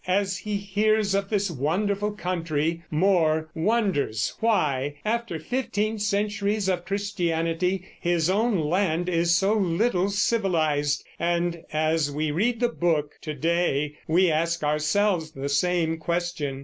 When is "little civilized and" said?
9.53-11.61